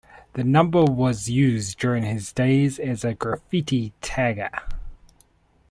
The 0.33 0.43
number 0.43 0.83
was 0.83 1.29
used 1.29 1.77
during 1.77 2.01
his 2.03 2.33
days 2.33 2.79
as 2.79 3.05
a 3.05 3.13
graffiti 3.13 3.93
tagger. 4.01 4.49